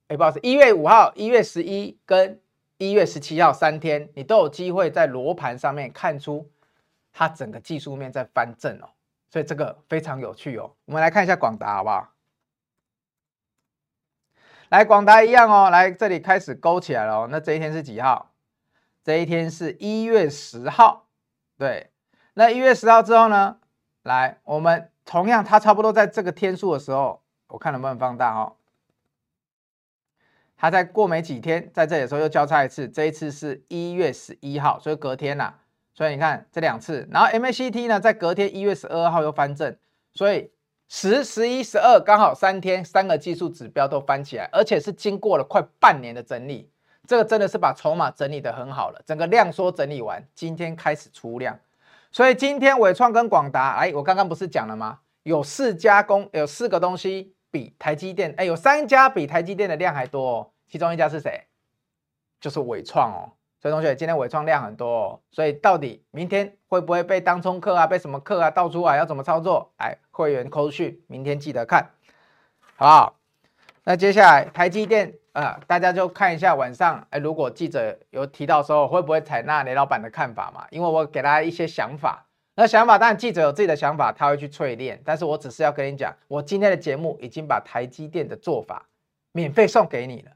[0.08, 2.38] 哎，不好意思，一月五号、一月十一跟
[2.76, 6.50] 一月十七号三天，你都有机会在罗盘上面看出
[7.10, 8.90] 它整个技术面在翻正哦，
[9.30, 10.70] 所以这个非常有趣哦。
[10.84, 12.12] 我们来看一下广达好不好？
[14.70, 17.28] 来广达一样哦，来这里开始勾起来了哦。
[17.30, 18.32] 那这一天是几号？
[19.02, 21.06] 这一天是一月十号。
[21.56, 21.90] 对，
[22.34, 23.56] 那一月十号之后呢？
[24.02, 28.56] 来，我们同样，它差不多在这个天数的时候，我看能不能放大哦。
[30.56, 35.54] 它在过没几天，在这里的时候又交叉一次，这一次是一月十一号，所以隔天呐、
[35.94, 39.76] 所以你看这两次，然后 MACD 呢，在隔天一月十二号又翻正，
[40.12, 40.50] 所以。
[40.90, 46.70] 十、十一、十二，刚好三天，三个技术指标都翻起来，而且是经过了快半年的整理，
[47.06, 51.58] 这个真的是把筹码整理得很好了，整个量缩整理完，今天开始出量，
[52.10, 55.00] 所以今天伟创跟广达，哎，我刚刚不是讲了吗？
[55.24, 61.44] 有四家公，有四个东西比台积电，哎，有三家比台积电的量还多哦，其中一家是谁？
[62.40, 63.32] 就是伟创哦。
[63.60, 69.70] 所以同学，今天伟创量很多哦，所以到底明天会不会被当冲客啊，被什么客啊倒出来，要怎么操作？
[69.78, 71.90] 哎，会员扣讯，明天记得看，
[72.74, 73.14] 好不好？
[73.84, 80.66] 那接下来台积电啊、大家就看一下晚上，哎，如果记者有提到时候，会不会采纳雷老板的看法嘛？
[80.70, 82.26] 因为我给大家一些想法，
[82.56, 88.86] 那想法当然记者有自己的想法，他会去淬炼，但是我只是要跟你讲，我今天的节目已经把台积电的做法
[89.30, 90.32] 免费送给你了，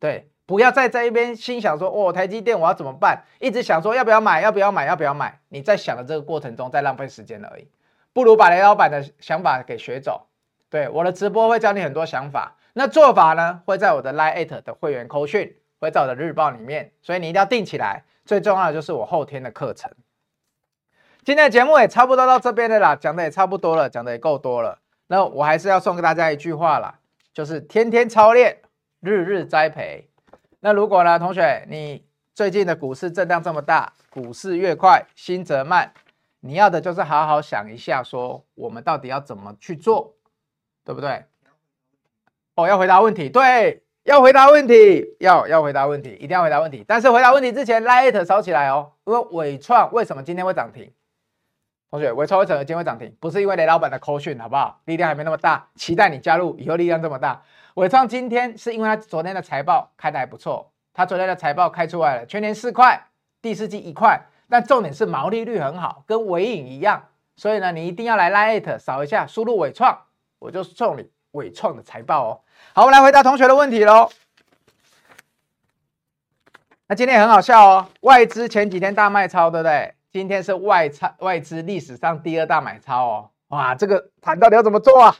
[0.00, 3.22] 对，不要再在一边心想说，哦，台积电我要怎么办？
[3.38, 5.38] 一直想说要不要买，要不要买，要不要买？
[5.50, 7.68] 你在想的这个过程中在浪费时间而已，
[8.12, 10.26] 不如把雷老板的想法给学走。
[10.68, 12.56] 对，我的直播会教你很多想法。
[12.74, 18.04] 那做法呢，会在我的 Line@ 的会员扣讯，会在我的日报里面，所以你一定要定起来。
[18.24, 19.90] 最重要的就是我后天的课程。
[21.24, 24.78] 今天的节目也差不多到这边的啦，讲的也差不多了，讲的也够多了。
[25.08, 26.98] 那我还是要送给大家一句话啦，
[27.34, 28.58] 就是天天操练，
[29.00, 30.08] 日日栽培。
[30.60, 35.92] 那如果呢，同学，你最近的股市震荡这么大，股市越快，心则慢，
[36.44, 40.12] 你要的就是好好想一下，说我们到底要怎么去做，
[40.84, 41.24] 对不对？
[42.56, 46.84] 哦，要回答问题，对，要回答问题，要要回答问题，一定要回答问题。
[46.86, 48.92] 但是回答问题之前，Light 扫起来哦。
[49.04, 50.92] 因为纬创为什么今天会涨停？
[51.92, 53.16] 同学，纬创为什么今天会涨停？
[53.20, 54.80] 不是因为雷老板的口讯，好不好？
[54.86, 57.40] 力量还没那么大，期待你加入，以后力量这么大。
[57.74, 63.00] 纬创今天是因为他昨天的财报开得还不错，他昨天的财报开出来了，全年四块，
[63.40, 64.20] 第四季一块，
[64.52, 67.02] 但重点是毛利率很好，跟纬颖一样。
[67.36, 69.98] 所以呢，你一定要来 Light 扫一下，输入纬创，
[70.38, 71.10] 我就送你。
[71.32, 72.40] 纬创的财报哦，
[72.74, 74.10] 好，我们来回答同学的问题喽。
[76.86, 79.94] 那今天也很好笑哦，外资前几天大卖超，对不对？
[80.10, 85.16] 今天是外差外资历史上第二大买超哦，哇，这个盘到底要怎么做啊？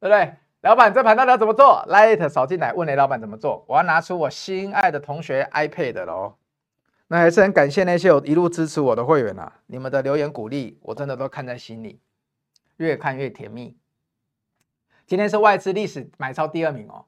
[0.00, 0.34] 对不对？
[0.62, 3.64] 老板，这盘到底要怎么做？，Light 扫进来，问雷老板怎么做？
[3.68, 6.34] 我要拿出我心爱的同学 iPad 喽。
[7.08, 12.00] 那还是很感谢那些有一路支持我的会员啊，你们的留言鼓励，我真的都看在心里，
[12.76, 13.76] 越看越甜蜜。
[15.06, 17.06] 今天是外资历史买超第二名哦，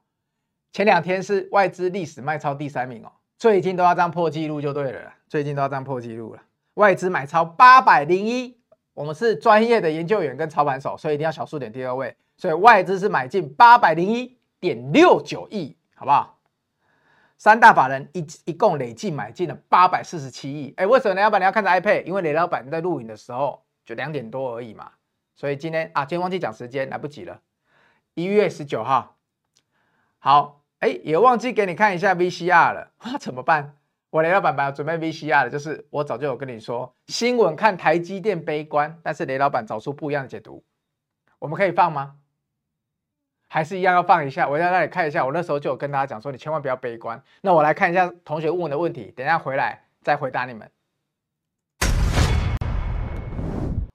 [0.73, 6.41] 前两天是外资历史卖超第三名哦，最近都要这样破纪录就对了，最近都要这样破纪录了。
[6.73, 8.57] 外资买超八百零一，
[8.95, 16.39] 我们是专业的研究员跟操盘手，所以一定要小数点第二位，所以外资是买进八百零一点六九亿，好不好？
[17.41, 22.03] 三大法人一一共累计买进了八百四十七亿，哎，为什么雷老板你要看着 iPad？
[22.03, 24.91] 因为雷老板在录影的时候就两点多而已嘛，
[25.33, 27.41] 所以今天啊，今天忘记讲时间，来不及了。
[28.13, 29.17] 一月十九号，
[30.19, 33.75] 好，哎，也忘记给你看一下 VCR 了， 那怎么办？
[34.11, 40.63] 我雷老板本来准备 VCR 的，就是我早就有跟你说，新闻看台积电悲观，但是雷老板找出不一样的解读，
[41.39, 42.17] 我们可以放吗？
[43.53, 44.47] 还是一样要放一下？
[44.47, 47.21] 我在那里看一下，我那时候就有跟大家讲说，你千万不要悲观。
[47.41, 50.71] 那我来看一下同学问的问题，等一下回来再回答你们。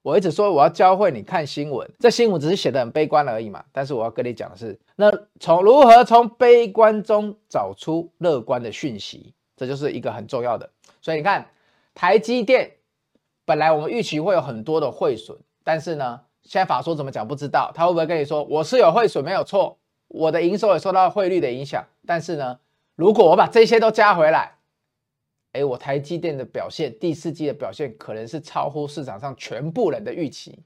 [0.03, 3.65] 我一直说我要教会你看新闻，这新闻只是写得很悲观而已嘛。
[3.73, 10.69] 但是我要跟你讲的是，那从如何从悲观中找出乐观的讯息，这就是一个很重要的。
[11.01, 11.47] 所以你看，
[11.95, 12.73] 台积电
[13.47, 19.77] 本来我们预期会有很多的汇损，但是呢，现在法说怎么讲不知道，他会不会跟你说我是有汇损没有错，
[20.09, 22.61] 我的营收也受到汇率的影响，但是呢，
[22.95, 24.53] 如果我把这些都加回来。
[25.53, 30.63] 哎，我台积电的表现，第四季的表现可能是超乎市场上全部人的预期。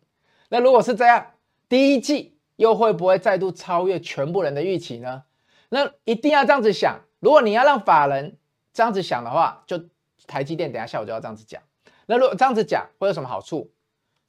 [0.49, 1.25] 那如果是这样，
[1.69, 5.23] 第一季又会不会再度超越全部人的预期呢？
[5.69, 6.99] 那一定要这样子想。
[7.21, 8.37] 如果你要让法人
[8.73, 9.81] 这样子想的话，就
[10.27, 11.63] 台积电等下下午就要这样子讲。
[12.07, 13.71] 那如果这样子讲会有什么好处？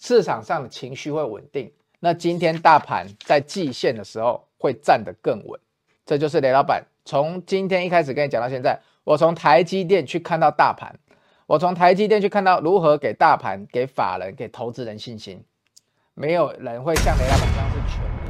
[0.02, 1.72] 市场上的情绪会稳定。
[2.00, 5.60] 那今天大盘在季线的时候会站得更稳。
[6.04, 8.80] 这就是雷老板从今天一开始跟你讲到现在。
[9.04, 11.00] 我从台积电去看到大盘，
[11.46, 15.44] 我从台积电去看到如何给大盘、给法人、给投资人信心。
[16.16, 18.21] 没有人会像雷老板这样是全。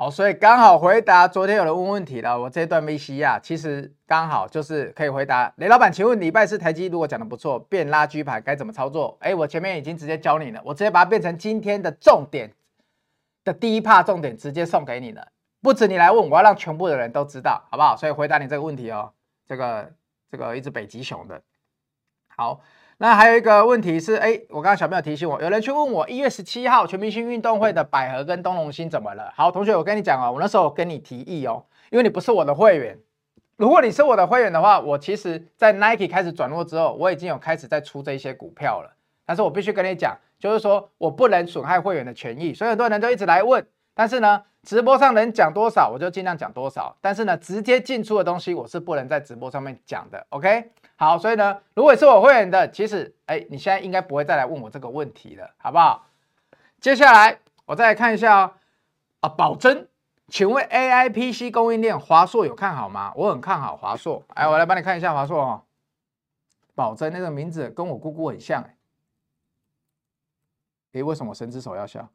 [0.00, 2.40] 好，所以刚好回答昨天有人问问题了。
[2.40, 5.92] 我这段 VCR，其实刚好就是可以回答雷老板。
[5.92, 9.14] 请问礼拜四台积如果讲的不错，变拉锯盘该怎么操作？
[9.20, 12.50] 哎，我前面已经直接教你了，我直接把它变成今天的重点
[13.44, 15.28] 的第一帕重点，直接送给你了。
[15.60, 17.94] 不止你来问，我要让全部的人都知道，好不好？
[17.94, 19.12] 所以回答你这个问题哦。
[19.46, 19.92] 这个
[20.30, 21.42] 这个一只北极熊的，
[22.34, 22.62] 好，
[23.02, 29.32] 那还有一个问题是，哎，我刚刚小朋友提醒我，有人去问我一月十七号全明星运动会的百合跟东隆星怎么了？
[29.34, 32.98] 好，同学，我跟你讲哦，我那时候跟你提议哦，因为你不是我的会员，
[33.56, 38.94] 如果你是我的会员的话，我其实在 Nike 开始转弱之后，我已经有开始在出这些股票了。
[39.24, 43.66] 但是我必须跟你讲，就是说我不能损害会员的权益，所以很多人都一直来问。
[43.94, 46.94] 但是呢，直播上能讲多少，我就尽量讲多少。
[47.00, 50.26] 但是呢，直接进出的东西，我是不能在直播上面讲的。
[50.28, 50.70] OK，
[51.00, 56.04] 好，所以呢，如果是我会员的，其实，哎，你现在应该不会再来问我这个问题了，好不好？
[56.78, 58.52] 接下来我再来看一下哦，
[59.20, 59.88] 啊，宝珍。
[60.28, 63.14] 请问 AI PC 供应链华硕有看好吗？
[63.16, 64.22] 我很看好华硕。
[64.34, 65.62] 哎，我来帮你看一下华硕哦。
[66.74, 68.76] 宝珍那个名字跟我姑姑很像哎。
[70.92, 72.10] 诶，为什么神之手要笑？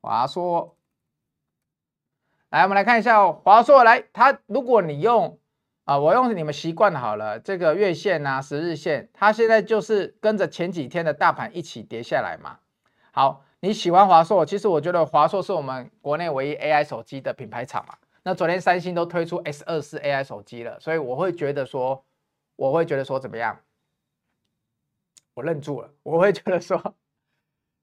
[0.00, 0.74] 华硕。
[2.48, 3.38] 来，我们来看一下哦。
[3.44, 5.38] 华硕来，它如果你用
[5.84, 12.58] 啊，我用你们习惯好了这个月线啊、十日线，它现在就是跟着前几天的大盘一起跌下来嘛。
[13.12, 13.44] 好。
[13.60, 14.44] 你喜欢华硕？
[14.44, 17.94] 其实我觉得华硕是我们国内唯一 AI 手机的品牌厂嘛。
[18.22, 22.04] 那昨天三星都推出 S 二四 AI 手机了，所以我会觉得说，
[22.56, 23.58] 我会觉得说怎么样？
[25.32, 25.90] 我愣住了。
[26.02, 26.94] 我会觉得说，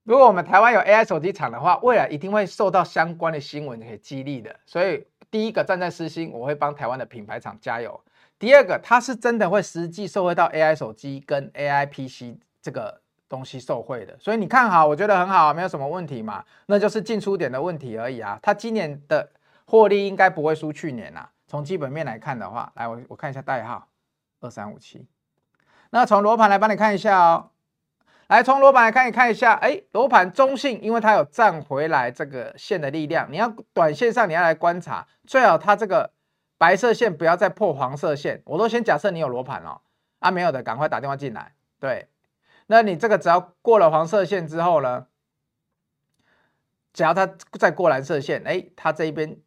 [0.04, 4.60] 如果我们台湾有 AI 手机厂的话，未来一定会受到相关的新闻给激励的。
[4.68, 8.00] 所以第一个站在私心，我会帮台湾的品牌厂加油。
[8.38, 13.02] 第二个，它是真的会实际受惠到 AI 手机跟 AI PC 这个。
[13.32, 18.38] 东西受惠的，所以你看好，我觉得很好，没有什么问题嘛，那就是进出点的问题而已啊。
[18.42, 19.26] 它今年的
[19.64, 21.32] 获利应该不会输去年呐、啊。
[21.48, 23.88] 从基本面来看的话，来我我看一下代号
[24.42, 25.08] 二三五七。
[25.92, 27.51] 那从罗盘来帮你看一下哦，
[28.32, 33.30] 来从罗盘来看一看一下，哎，罗盘中性，因为它有站回来这个线的力量。
[33.30, 36.14] 你要短线上你要来观察，最好它这个
[36.58, 38.42] 白色线不要再破黄色线。
[38.46, 39.82] 我都先假设你有罗盘哦，
[40.20, 42.08] 啊没有的赶快打电话进来，对。
[42.68, 45.08] 那你这个只要过了黄色线之后呢，
[46.94, 47.28] 只要它
[47.60, 49.40] 再过蓝色线，哎，它这一边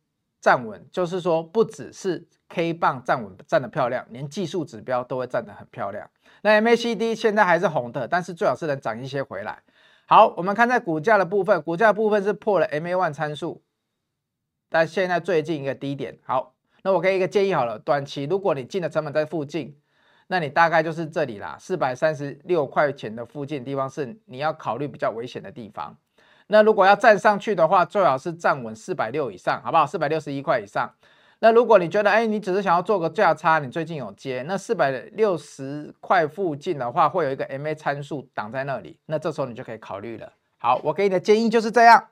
[0.45, 6.07] 站稳，就是说不只是 K 棒站稳站得漂亮，连技术指标都会站得很漂亮。
[6.43, 9.63] 那 MACD 现在还是红的，但是最好是能涨一些回来。
[10.05, 13.63] 好，我们看在股价的部分，股价部分是破了 MA one 参数，
[14.69, 16.19] 但现在最近一个低点。
[16.25, 19.81] 好，那我给一个建议好了，短期如果你进的成本在附近。
[20.27, 25.97] 那你大概就是这里啦，四百三十六块钱的附近地方是你要考虑比较危险的地方。
[26.49, 29.87] 那如果要站上去的话，最好是站稳四百六以上，好不好？
[29.87, 30.93] 四百六十一块以上。
[31.41, 40.33] 那如果你觉得，哎，你只是想要做个价差，你最近有接，那四百六十块附近的话，会有一个 MA 参数挡在那里，那这时候你就可以考虑了。
[40.59, 42.09] 好，我给你的建议就是这样。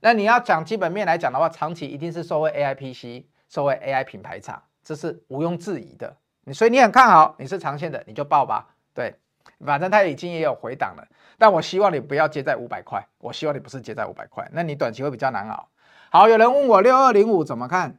[0.00, 6.16] 那你要讲基本面来讲的话，长期一定是受惠 AI PC，受惠 AI 品牌厂，这是毋庸置疑的。
[6.44, 8.68] 你所以你很看好，你是长线的，你就报吧。
[8.94, 9.16] 对，
[9.64, 11.06] 反正它已经也有回档了。
[11.38, 15.68] 但我希望你不要接在五百块，我希望你不是接在五百块，那你短期会比较难熬。
[16.10, 17.98] 好，有人问我六二零五怎么看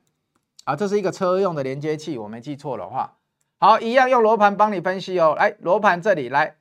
[0.63, 0.75] 啊？
[0.75, 3.17] 这是一个车用的连接器，我没记错的话。
[3.59, 5.35] 好，一样用罗盘帮你分析哦。
[5.37, 6.55] 来，罗盘这里来，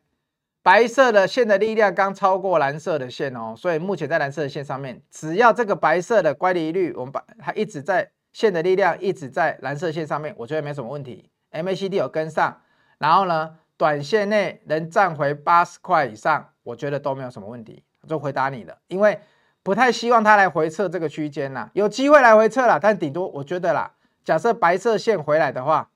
[0.62, 11.30] 白色的线的力量刚超过蓝色的线哦，所以目前在蓝色的线上面，只要这个白色的乖离率，我们把它一直在线的力量一直在蓝色线上面，我觉得没什么问题。
[11.52, 12.60] MACD 有跟上，
[12.98, 17.82] 然后呢，短线内能站回八十块以上，我觉得都没有什么问题。
[18.06, 19.18] 就回答你了，因为
[19.64, 25.90] 不太希望它来回测这个区间呐，有机会来回测了，但顶多我觉得啦，假设白色线回来的话，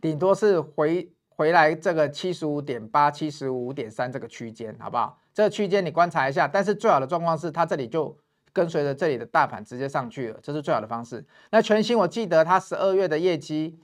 [0.00, 5.20] 顶多是回回来这个七十五点八、七十五点三这个区间，好不好？
[5.34, 8.16] 这个区间你观察一下，但是最好的状况是它这里就
[8.54, 11.22] 跟随着这里的大盘直接上去了，这是最好的方式。
[11.50, 13.78] 那全新我记得它十二月的业绩。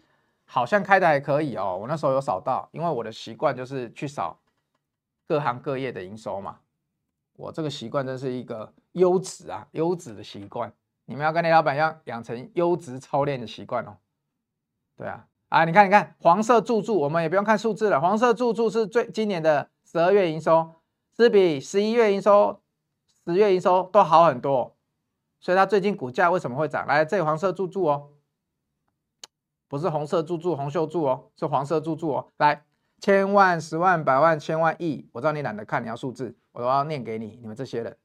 [0.51, 4.39] 好像开的还可以哦，我那时候有扫到，因为我的习惯就是去扫
[5.27, 6.61] 各行各业的营收嘛。
[7.37, 10.73] 我这个习惯真是一个优质啊，优质的习惯。
[11.05, 13.99] 你们要跟雷老板一样养成优质操练的习惯哦。
[14.97, 18.01] 对啊，啊，你看，你看，黄色柱柱，我们也不用看数字了。
[18.01, 20.71] 黄色柱柱是最今年的十二月营收，
[21.15, 22.59] 是比十一月营收、
[23.27, 24.75] 十月营收都好很多，
[25.39, 26.87] 所以它最近股价为什么会涨？
[26.87, 28.09] 来，这黄色柱柱哦。
[29.69, 32.27] 不是红色柱柱、红袖柱哦，是黄色柱柱哦。
[32.39, 32.65] 来，
[33.01, 37.39] 千万、十万、百万、千万、亿，我知道你懒得看，你要数字，我都要念给你。
[37.41, 37.97] 你们这些人，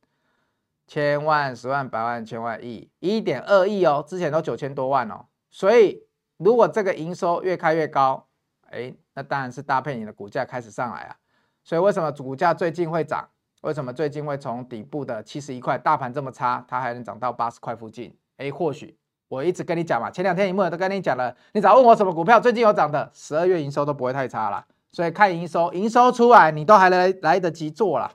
[0.86, 5.26] 千万、十万、百万、千万、亿，一点二亿哦，之前都九千多万哦。
[5.50, 6.04] 所以，
[6.38, 8.28] 如果这个营收越开越高，
[8.70, 11.16] 哎，那当然是搭配你的股价开始上来啊。
[11.64, 13.30] 所以，为什么股价最近会涨？
[13.62, 18.14] 为什么最近会从底部的七十一块，大盘这么差，它还能涨到八十块附近？
[18.36, 18.98] 哎，或许。
[19.34, 28.12] 我一直跟你讲嘛，前两天一幕都跟你讲了，你只要问我什么股票最近有涨的，十二月营收都不会太差了，所以看营收，营收出来你都还来来得及做了，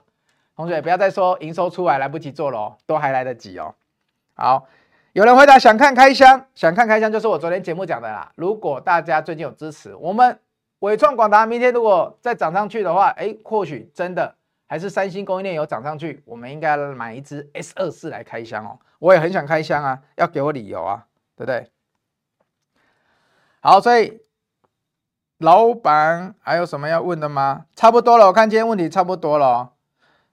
[0.55, 3.75] 同学不要再说营收出来来不及做了哦，都还来得及哦。
[4.33, 4.65] 好，
[5.11, 8.31] 有人回答想看开箱，想看开箱就是我昨天节目讲的啦。
[8.35, 10.39] 如果大家最近有支持我们
[10.79, 14.33] 伟创广达，明天如果再涨上去的话，哎，或许真的
[14.67, 18.79] 还是三星供应链有涨上去，我们应该买一支 S 二四来开箱哦。
[18.99, 21.05] 我也很想开箱啊，要给我理由啊，
[21.39, 21.71] 对不对？
[23.61, 24.21] 好，所以
[25.37, 27.65] 老板还有什么要问的吗？
[27.75, 29.73] 差不多了，我看今天问题差不多了。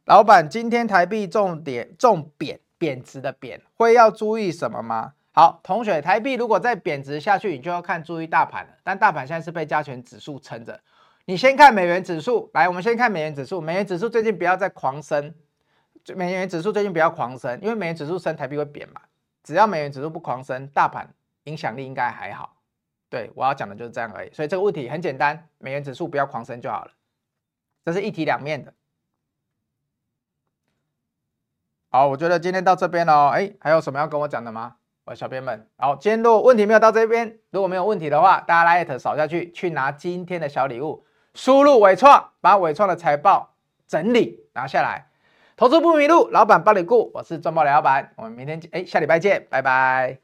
[0.05, 2.61] 老板，今天台币重点重贬。
[2.79, 5.15] 贬值的贬会要注意什么吗？
[5.33, 8.73] 好，同学，台币如果再贬值下去，你就要看注意大盘了。
[8.85, 10.79] 但大盘现在是被加权指数撑着，
[11.25, 12.51] 你先看美元指数。
[12.53, 13.63] 来，我们先看美元指数。
[13.63, 15.35] 美元指数最近不要再狂升，
[16.15, 19.01] 美元指数最近不要狂升，因为美元指数升，台币会贬嘛。
[19.47, 21.09] 只要美元指数不狂升，大盘
[21.45, 22.57] 影响力应该还好。
[23.09, 24.33] 对，我要讲的就是这样而已。
[24.33, 26.91] 所以这个问题很简单，美元指数不要狂升就好了。
[27.85, 28.75] 这是一体两面的。
[31.91, 33.29] 好，我觉得今天到这边了。
[33.29, 34.79] 哎，还有什么要跟我讲的吗？
[35.05, 43.55] 我小编们，好，今天如果问题没有到这边，如果没有问题的话，大家来艾特扫下去，去拿今天的小礼物，输入伟创，把伟创的财报
[43.87, 45.09] 整理拿下来，
[45.57, 50.19] 投资不迷路，老板帮你顾，我是赚爆的老板，我们明天哎下礼拜见，拜拜。